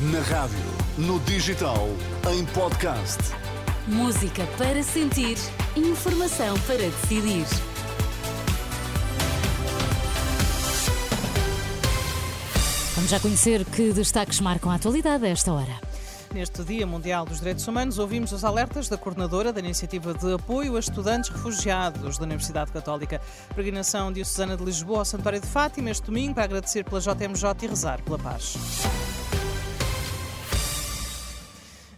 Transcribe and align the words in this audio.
Na 0.00 0.20
rádio, 0.20 0.56
no 0.96 1.20
digital, 1.20 1.86
em 2.32 2.46
podcast. 2.54 3.18
Música 3.86 4.46
para 4.56 4.82
sentir, 4.82 5.36
informação 5.76 6.58
para 6.60 6.78
decidir. 6.78 7.44
Vamos 12.94 13.10
já 13.10 13.20
conhecer 13.20 13.62
que 13.66 13.92
destaques 13.92 14.40
marcam 14.40 14.72
a 14.72 14.76
atualidade 14.76 15.26
a 15.26 15.28
esta 15.28 15.52
hora. 15.52 15.78
Neste 16.32 16.64
Dia 16.64 16.86
Mundial 16.86 17.26
dos 17.26 17.40
Direitos 17.40 17.68
Humanos, 17.68 17.98
ouvimos 17.98 18.32
os 18.32 18.42
alertas 18.42 18.88
da 18.88 18.96
coordenadora 18.96 19.52
da 19.52 19.60
Iniciativa 19.60 20.14
de 20.14 20.32
Apoio 20.32 20.76
a 20.76 20.80
Estudantes 20.80 21.28
Refugiados 21.28 22.16
da 22.16 22.24
Universidade 22.24 22.72
Católica. 22.72 23.20
Peregrinação 23.50 24.10
de 24.10 24.24
Susana 24.24 24.56
de 24.56 24.64
Lisboa 24.64 25.00
ao 25.00 25.04
Santuário 25.04 25.42
de 25.42 25.46
Fátima 25.46 25.90
este 25.90 26.06
domingo 26.06 26.36
para 26.36 26.44
agradecer 26.44 26.84
pela 26.84 27.02
JMJ 27.02 27.44
e 27.64 27.66
rezar 27.66 28.00
pela 28.00 28.18
paz. 28.18 28.56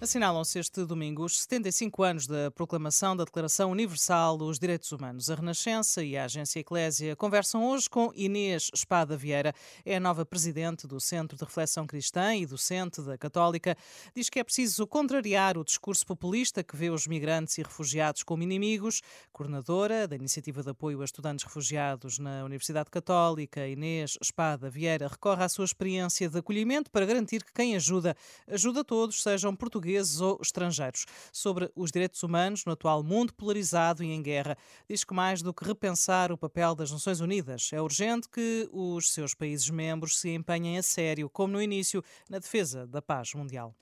Assinalam-se 0.03 0.59
este 0.59 0.85
domingo 0.85 1.25
os 1.25 1.43
75 1.43 2.03
anos 2.03 2.27
da 2.27 2.51
proclamação 2.51 3.17
da 3.17 3.23
Declaração 3.23 3.71
Universal 3.71 4.37
dos 4.37 4.59
Direitos 4.59 4.91
Humanos. 4.91 5.31
A 5.31 5.37
Renascença 5.37 6.03
e 6.03 6.17
a 6.17 6.25
Agência 6.25 6.59
Eclésia 6.59 7.15
conversam 7.15 7.65
hoje 7.65 7.89
com 7.89 8.11
Inês 8.13 8.69
Espada 8.75 9.17
Vieira, 9.17 9.55
é 9.87 9.95
a 9.95 10.01
nova 10.01 10.27
presidente 10.27 10.89
do 10.89 10.99
Centro 10.99 11.37
de 11.37 11.45
Reflexão 11.45 11.87
Cristã 11.87 12.35
e 12.35 12.45
docente 12.45 13.01
da 13.01 13.17
Católica. 13.17 13.77
Diz 14.13 14.29
que 14.29 14.41
é 14.41 14.43
preciso 14.43 14.89
contrariar 14.89 15.57
o 15.57 15.65
discurso 15.65 16.05
populista 16.05 16.65
que 16.65 16.75
vê 16.77 16.91
os 16.91 17.07
migrantes 17.07 17.57
e 17.59 17.63
refugiados 17.63 18.25
como 18.25 18.43
inimigos. 18.43 19.03
Coordenadora 19.33 20.09
da 20.09 20.17
Iniciativa 20.17 20.65
de 20.65 20.71
Apoio 20.71 21.01
a 21.01 21.05
Estudantes 21.05 21.45
Refugiados 21.45 22.19
na 22.19 22.45
Universidade 22.45 22.91
Católica, 22.91 23.69
Inês 23.69 24.19
Espada 24.21 24.69
Vieira, 24.69 25.07
recorre 25.07 25.45
à 25.45 25.49
sua 25.49 25.65
experiência 25.65 26.29
de 26.29 26.39
acolhimento 26.41 26.91
para 26.91 27.07
garantir 27.07 27.45
que 27.45 27.53
quem 27.53 27.77
ajuda, 27.77 28.17
ajuda 28.49 28.83
todos, 28.83 29.23
sejam 29.23 29.55
portugueses 29.55 29.92
portugueses 29.93 30.21
ou 30.21 30.39
estrangeiros, 30.41 31.07
sobre 31.33 31.71
os 31.77 31.91
direitos 31.91 32.23
humanos 32.23 32.65
no 32.65 32.73
atual 32.73 33.03
mundo 33.03 33.35
polarizado 33.35 34.03
e 34.03 34.11
em 34.11 34.23
guerra. 34.23 34.57
Diz 34.89 35.05
que 35.05 35.15
mais 35.15 35.43
do 35.43 35.53
que 35.53 35.65
repensar 35.65 36.33
o 36.33 36.39
papel 36.39 36.75
das 36.75 36.91
Nações 36.91 37.21
Unidas, 37.21 37.71
é 37.73 37.81
urgente 37.81 38.29
que 38.29 38.69
os 38.73 39.13
seus 39.13 39.35
países 39.35 39.69
membros 39.69 40.19
se 40.19 40.31
empenhem 40.31 40.79
a 40.79 40.83
sério, 40.83 41.29
como 41.29 41.53
no 41.53 41.63
início, 41.63 42.03
na 42.29 42.39
defesa 42.39 42.87
da 42.87 43.03
paz 43.03 43.35
mundial 43.35 43.75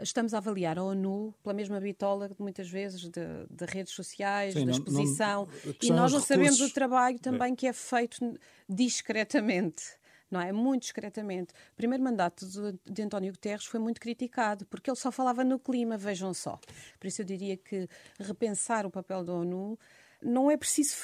estamos 0.00 0.34
a 0.34 0.38
avaliar 0.38 0.76
a 0.76 0.82
ONU 0.82 1.32
pela 1.40 1.54
mesma 1.54 1.78
bitola 1.78 2.28
muitas 2.36 2.68
vezes 2.68 3.02
de, 3.02 3.46
de 3.48 3.64
redes 3.64 3.92
sociais, 3.92 4.52
Sim, 4.52 4.66
da 4.66 4.72
exposição, 4.72 5.46
não, 5.46 5.72
não, 5.72 5.74
e 5.80 5.90
nós 5.92 6.12
não 6.12 6.20
sabemos 6.20 6.60
o 6.60 6.68
trabalho 6.74 7.16
também 7.20 7.52
é. 7.52 7.56
que 7.56 7.64
é 7.68 7.72
feito 7.72 8.18
discretamente 8.68 9.84
não 10.34 10.40
é? 10.40 10.52
Muito 10.52 10.82
discretamente. 10.82 11.52
O 11.72 11.76
primeiro 11.76 12.02
mandato 12.02 12.44
de, 12.84 13.02
António 13.02 13.32
Guterres 13.32 13.64
foi 13.64 13.78
muito 13.78 14.00
criticado, 14.00 14.66
porque 14.66 14.90
ele 14.90 14.96
só 14.96 15.12
falava 15.12 15.44
no 15.44 15.58
clima, 15.58 15.96
vejam 15.96 16.34
só. 16.34 16.58
Por 16.98 17.06
isso 17.06 17.22
eu 17.22 17.24
diria 17.24 17.56
que 17.56 17.88
repensar 18.18 18.84
o 18.84 18.90
papel 18.90 19.22
da 19.24 19.32
ONU 19.32 19.78
não 20.20 20.50
é 20.50 20.56
preciso 20.56 20.94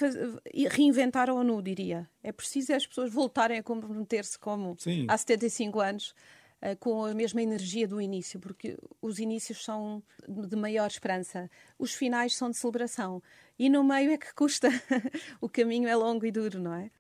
reinventar 0.71 1.31
a 1.31 1.35
ONU, 1.35 1.63
diria. 1.63 2.09
É 2.23 2.33
preciso 2.33 2.75
as 2.75 2.87
pessoas 2.87 3.13
voltarem 3.13 3.59
a 3.59 3.63
comprometer-se 3.63 4.39
como 4.39 4.75
Sim. 4.79 5.07
há 5.09 5.17
75 5.17 5.79
anos 5.79 6.15
uh, 6.63 6.77
com 6.81 7.05
a 7.05 7.15
mesma 7.15 7.41
energia 7.41 7.87
do 7.87 8.01
início, 8.01 8.41
porque 8.41 8.77
os 9.01 9.19
inícios 9.19 9.63
são 9.63 10.03
de 10.27 10.57
maior 10.57 10.89
esperança, 10.89 11.49
os 11.79 11.95
finais 11.95 12.35
são 12.35 12.51
de 12.51 12.57
celebração 12.57 13.23
e 13.61 13.69
no 13.69 13.85
meio 13.85 14.11
é 14.11 14.17
que 14.17 14.33
custa. 14.35 14.71
o 15.39 15.47
caminho 15.47 15.87
é 15.87 15.95
longo 15.95 16.25
e 16.25 16.33
duro, 16.33 16.59
não 16.59 16.73
é? 16.73 16.91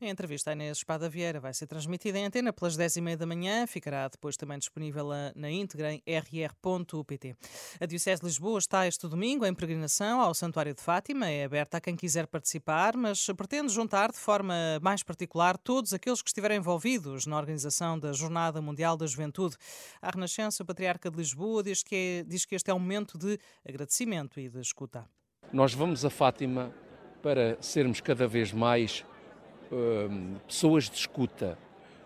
A 0.00 0.06
entrevista 0.06 0.48
à 0.48 0.54
Inês 0.54 0.78
Espada 0.78 1.10
Vieira 1.10 1.38
vai 1.38 1.52
ser 1.52 1.66
transmitida 1.66 2.18
em 2.18 2.24
antena 2.24 2.54
pelas 2.54 2.74
10h30 2.74 3.16
da 3.16 3.26
manhã, 3.26 3.66
ficará 3.66 4.08
depois 4.08 4.34
também 4.34 4.58
disponível 4.58 5.10
na 5.34 5.50
íntegra 5.50 5.92
em 5.92 6.02
rr.pt. 6.08 7.36
A 7.78 7.84
Diocese 7.84 8.22
de 8.22 8.26
Lisboa 8.28 8.58
está 8.58 8.86
este 8.86 9.06
domingo 9.06 9.44
em 9.44 9.52
peregrinação 9.52 10.22
ao 10.22 10.32
Santuário 10.32 10.72
de 10.72 10.80
Fátima, 10.80 11.28
é 11.28 11.44
aberta 11.44 11.76
a 11.76 11.80
quem 11.82 11.94
quiser 11.94 12.26
participar, 12.26 12.96
mas 12.96 13.26
pretende 13.36 13.70
juntar 13.70 14.10
de 14.10 14.18
forma 14.18 14.54
mais 14.80 15.02
particular 15.02 15.58
todos 15.58 15.92
aqueles 15.92 16.22
que 16.22 16.30
estiverem 16.30 16.56
envolvidos 16.56 17.26
na 17.26 17.36
organização 17.36 17.98
da 17.98 18.14
Jornada 18.14 18.62
Mundial 18.62 18.96
da 18.96 19.06
Juventude. 19.06 19.56
A 20.00 20.10
Renascença, 20.10 20.62
o 20.62 20.66
Patriarca 20.66 21.10
de 21.10 21.18
Lisboa, 21.18 21.62
diz 21.62 21.82
que, 21.82 21.94
é, 21.94 22.24
diz 22.26 22.46
que 22.46 22.54
este 22.54 22.70
é 22.70 22.74
um 22.74 22.78
momento 22.78 23.18
de 23.18 23.38
agradecimento 23.68 24.40
e 24.40 24.48
de 24.48 24.60
escuta. 24.60 25.06
Nós 25.56 25.72
vamos 25.72 26.04
a 26.04 26.10
Fátima 26.10 26.70
para 27.22 27.56
sermos 27.62 27.98
cada 28.02 28.28
vez 28.28 28.52
mais 28.52 29.06
uh, 29.72 30.38
pessoas 30.46 30.84
de 30.84 30.96
escuta, 30.96 31.56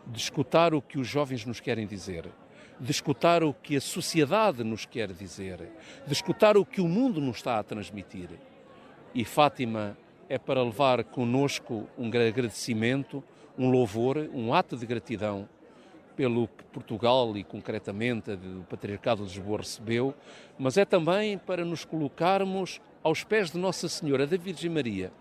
de 0.07 0.21
escutar 0.21 0.73
o 0.73 0.81
que 0.81 1.01
os 1.01 1.09
jovens 1.09 1.45
nos 1.45 1.59
querem 1.59 1.85
dizer, 1.85 2.29
de 2.79 2.93
escutar 2.93 3.43
o 3.43 3.53
que 3.53 3.75
a 3.75 3.81
sociedade 3.81 4.63
nos 4.63 4.87
quer 4.87 5.13
dizer, 5.13 5.69
de 6.07 6.13
escutar 6.13 6.57
o 6.57 6.65
que 6.65 6.81
o 6.81 6.87
mundo 6.87 7.21
nos 7.21 7.39
está 7.39 7.59
a 7.59 7.65
transmitir. 7.65 8.29
E 9.13 9.25
Fátima 9.25 9.99
é 10.29 10.39
para 10.39 10.63
levar 10.63 11.03
conosco 11.03 11.89
um 11.99 12.07
agradecimento, 12.07 13.21
um 13.59 13.69
louvor, 13.69 14.31
um 14.33 14.55
ato 14.55 14.77
de 14.77 14.87
gratidão 14.87 15.49
pelo 16.15 16.47
que 16.47 16.63
Portugal 16.67 17.37
e 17.37 17.43
concretamente 17.43 18.31
o 18.31 18.65
Patriarcado 18.71 19.27
de 19.27 19.35
Lisboa 19.37 19.59
recebeu, 19.59 20.15
mas 20.57 20.77
é 20.77 20.85
também 20.85 21.37
para 21.37 21.65
nos 21.65 21.85
colocarmos 21.85 22.81
aos 23.03 23.25
pés 23.25 23.51
de 23.51 23.59
Nossa 23.59 23.89
Senhora 23.89 24.27
da 24.27 24.37
Virgem 24.37 24.71
Maria 24.71 25.13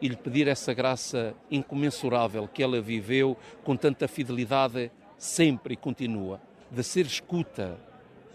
e 0.00 0.08
lhe 0.08 0.16
pedir 0.16 0.48
essa 0.48 0.74
graça 0.74 1.34
incomensurável 1.50 2.48
que 2.48 2.62
ela 2.62 2.80
viveu 2.80 3.36
com 3.62 3.76
tanta 3.76 4.06
fidelidade 4.06 4.90
sempre 5.16 5.74
e 5.74 5.76
continua, 5.76 6.40
de 6.70 6.82
ser 6.82 7.06
escuta 7.06 7.78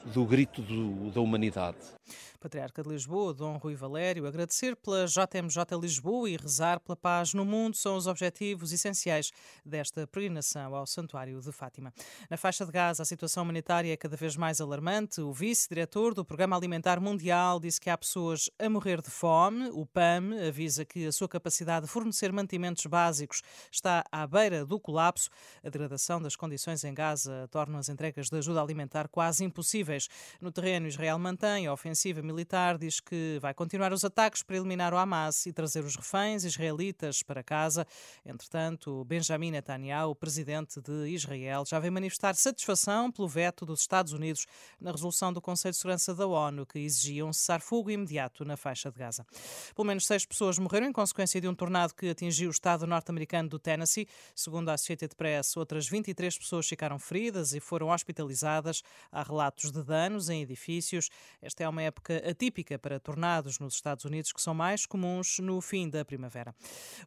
do 0.06 0.26
grito 0.26 0.62
do, 0.62 1.12
da 1.12 1.22
humanidade. 1.22 1.99
Patriarca 2.40 2.84
de 2.84 2.90
Lisboa, 2.90 3.34
Dom 3.34 3.58
Rui 3.58 3.76
Valério, 3.76 4.26
agradecer 4.26 4.76
pela 4.76 5.06
JMJ 5.06 5.78
Lisboa 5.80 6.30
e 6.30 6.38
rezar 6.38 6.80
pela 6.80 6.96
paz 6.96 7.34
no 7.34 7.46
mundo 7.46 7.76
são 7.76 7.96
os 7.96 8.08
objetivos 8.08 8.72
essenciais 8.72 9.32
desta 9.66 10.06
peregrinação 10.08 10.76
ao 10.76 10.86
Santuário 10.86 11.40
de 11.40 11.52
Fátima. 11.52 11.94
Na 12.30 12.38
faixa 12.38 12.66
de 12.66 12.72
Gaza, 12.72 13.04
a 13.04 13.06
situação 13.06 13.44
humanitária 13.44 13.94
é 13.94 13.98
cada 13.98 14.16
vez 14.16 14.36
mais 14.36 14.60
alarmante. 14.60 15.22
O 15.22 15.32
vice-diretor 15.32 16.14
do 16.14 16.26
Programa 16.26 16.56
Alimentar 16.56 17.00
Mundial 17.00 17.60
disse 17.60 17.80
que 17.80 17.90
há 17.90 17.98
pessoas 17.98 18.50
a 18.58 18.70
morrer 18.70 19.02
de 19.02 19.10
fome. 19.10 19.70
O 19.72 19.86
PAM 19.86 20.48
avisa 20.48 20.84
que 20.84 21.06
a 21.06 21.12
sua 21.12 21.28
capacidade 21.28 21.86
de 21.86 21.92
fornecer 21.92 22.32
mantimentos 22.32 22.86
básicos 22.86 23.42
está 23.72 24.04
à 24.12 24.26
beira 24.26 24.66
do 24.66 24.80
colapso. 24.80 25.30
A 25.64 25.70
degradação 25.70 26.22
das 26.22 26.36
condições 26.36 26.84
em 26.84 26.94
Gaza 26.94 27.48
torna 27.52 27.80
as 27.80 27.90
entregas 27.90 28.30
de 28.30 28.38
ajuda 28.38 28.62
alimentar 28.62 29.08
quase 29.08 29.44
impossíveis. 29.44 30.08
No 30.42 30.52
terreno, 30.52 30.88
Israel 30.88 31.20
mantém 31.20 31.68
a 31.68 31.74
ofensiva 31.74 31.99
militar 32.08 32.78
diz 32.78 33.00
que 33.00 33.38
vai 33.42 33.54
continuar 33.54 33.92
os 33.92 34.06
ataques 34.06 34.42
para 34.42 34.56
eliminar 34.56 34.94
o 34.94 34.98
Hamas 34.98 35.46
e 35.46 35.54
trazer 35.54 35.84
os 35.84 35.96
reféns 35.96 36.44
israelitas 36.44 37.22
para 37.22 37.44
casa. 37.44 37.86
Entretanto, 38.26 39.04
Benjamin 39.06 39.52
Netanyahu, 39.52 40.12
o 40.12 40.16
presidente 40.16 40.82
de 40.82 41.10
Israel, 41.10 41.66
já 41.66 41.80
veio 41.80 41.92
manifestar 41.92 42.36
satisfação 42.36 43.12
pelo 43.12 43.28
veto 43.28 43.66
dos 43.66 43.82
Estados 43.82 44.14
Unidos 44.14 44.46
na 44.80 44.92
resolução 44.92 45.34
do 45.34 45.42
Conselho 45.42 45.74
de 45.74 45.78
Segurança 45.78 46.16
da 46.16 46.26
ONU 46.26 46.66
que 46.66 46.80
exigia 46.80 47.26
um 47.26 47.34
cessar-fogo 47.34 47.92
imediato 47.92 48.46
na 48.46 48.56
faixa 48.56 48.90
de 48.92 48.98
Gaza. 48.98 49.26
Pelo 49.76 49.88
menos 49.88 50.06
seis 50.06 50.26
pessoas 50.26 50.58
morreram 50.58 50.88
em 50.88 50.94
consequência 50.94 51.42
de 51.42 51.48
um 51.48 51.56
tornado 51.56 51.94
que 51.94 52.10
atingiu 52.10 52.50
o 52.50 52.52
estado 52.52 52.88
norte-americano 52.88 53.50
do 53.50 53.60
Tennessee. 53.60 54.08
Segundo 54.36 54.70
a 54.70 54.74
Associated 54.74 55.16
Press, 55.16 55.58
outras 55.58 55.88
23 55.88 56.38
pessoas 56.38 56.68
ficaram 56.68 56.98
feridas 56.98 57.54
e 57.54 57.60
foram 57.60 57.90
hospitalizadas. 57.90 58.82
Há 59.12 59.24
relatos 59.24 59.72
de 59.72 59.84
danos 59.84 60.30
em 60.30 60.42
edifícios. 60.42 61.10
Esta 61.42 61.64
é 61.64 61.70
uma 61.70 61.84
época 61.90 62.18
atípica 62.28 62.80
para 62.80 63.00
tornados 63.00 63.60
nos 63.60 63.76
Estados 63.76 64.06
Unidos, 64.06 64.32
que 64.32 64.42
são 64.42 64.54
mais 64.54 64.86
comuns 64.86 65.40
no 65.40 65.60
fim 65.62 65.90
da 65.90 66.06
primavera. 66.06 66.56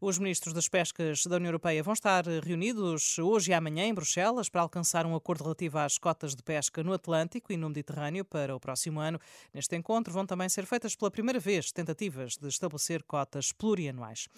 Os 0.00 0.18
ministros 0.18 0.52
das 0.52 0.68
pescas 0.68 1.24
da 1.26 1.36
União 1.36 1.48
Europeia 1.48 1.82
vão 1.82 1.94
estar 1.94 2.24
reunidos 2.26 3.18
hoje 3.18 3.50
e 3.50 3.54
amanhã 3.54 3.84
em 3.84 3.94
Bruxelas 3.94 4.48
para 4.48 4.60
alcançar 4.60 5.06
um 5.06 5.16
acordo 5.16 5.44
relativo 5.44 5.78
às 5.78 5.98
cotas 5.98 6.34
de 6.34 6.42
pesca 6.42 6.82
no 6.82 6.92
Atlântico 6.92 7.52
e 7.52 7.56
no 7.56 7.68
Mediterrâneo 7.68 8.24
para 8.24 8.54
o 8.54 8.60
próximo 8.60 9.00
ano. 9.00 9.18
Neste 9.54 9.76
encontro 9.76 10.12
vão 10.12 10.26
também 10.26 10.48
ser 10.48 10.66
feitas 10.66 10.94
pela 10.94 11.10
primeira 11.10 11.38
vez 11.38 11.72
tentativas 11.72 12.36
de 12.36 12.48
estabelecer 12.48 13.02
cotas 13.02 13.52
plurianuais. 13.52 14.28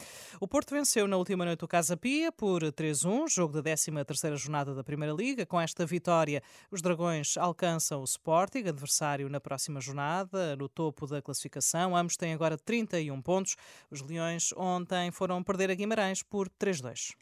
O 0.41 0.47
Porto 0.47 0.71
venceu 0.71 1.09
na 1.09 1.17
última 1.17 1.45
noite 1.45 1.65
o 1.65 1.69
Casa 1.69 1.97
Pia 1.97 2.31
por 2.31 2.63
3-1, 2.63 3.29
jogo 3.29 3.61
da 3.61 3.71
13ª 3.71 4.37
jornada 4.37 4.75
da 4.75 4.85
Primeira 4.85 5.15
Liga. 5.15 5.47
Com 5.47 5.61
esta 5.61 5.85
vitória, 5.87 6.43
os 6.71 6.83
Dragões 6.83 7.37
alcançam 7.37 8.01
o 8.01 8.05
Sporting, 8.05 8.69
adversário 8.69 9.29
na 9.29 9.41
próxima 9.41 9.81
jornada, 9.81 10.34
no 10.59 10.69
topo 10.69 11.07
da 11.07 11.23
classificação. 11.23 11.97
Ambos 11.97 12.17
têm 12.17 12.33
agora 12.33 12.57
31 12.59 13.21
pontos. 13.23 13.57
Os 13.91 14.03
Leões 14.03 14.53
ontem 14.57 15.11
foram 15.11 15.43
perder 15.43 15.71
a 15.71 15.75
Guimarães 15.75 16.23
por 16.23 16.49
3-2. 16.49 17.15